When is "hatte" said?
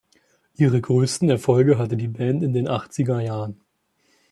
1.77-1.95